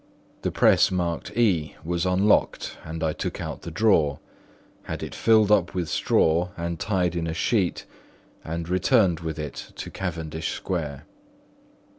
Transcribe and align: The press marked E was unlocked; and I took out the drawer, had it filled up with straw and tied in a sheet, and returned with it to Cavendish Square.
The 0.41 0.49
press 0.49 0.89
marked 0.89 1.37
E 1.37 1.75
was 1.83 2.07
unlocked; 2.07 2.75
and 2.83 3.03
I 3.03 3.13
took 3.13 3.39
out 3.39 3.61
the 3.61 3.69
drawer, 3.69 4.17
had 4.85 5.03
it 5.03 5.13
filled 5.13 5.51
up 5.51 5.75
with 5.75 5.89
straw 5.89 6.49
and 6.57 6.79
tied 6.79 7.15
in 7.15 7.27
a 7.27 7.35
sheet, 7.35 7.85
and 8.43 8.67
returned 8.67 9.19
with 9.19 9.37
it 9.37 9.73
to 9.75 9.91
Cavendish 9.91 10.53
Square. 10.53 11.05